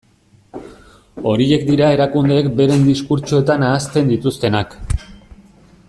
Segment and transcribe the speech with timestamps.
[1.31, 4.77] Horiek dira erakundeek beren diskurtsoetan ahazten dituztenak.